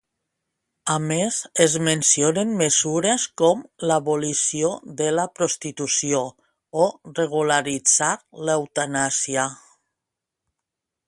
A 0.91 0.93
més, 1.09 1.35
es 1.65 1.75
mencionen 1.87 2.53
mesures 2.61 3.25
com 3.41 3.61
l'abolició 3.91 4.71
de 5.03 5.11
la 5.19 5.27
prostitució 5.41 6.23
o 6.87 6.89
regularitzar 7.21 8.11
l'eutanàsia. 8.51 9.47